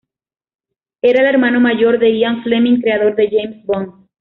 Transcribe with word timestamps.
Era 1.03 1.19
el 1.21 1.27
hermano 1.35 1.59
mayor 1.59 1.99
de 1.99 2.17
Ian 2.17 2.41
Fleming, 2.41 2.81
creador 2.81 3.15
de 3.15 3.29
James 3.29 3.63
Bond. 3.67 4.07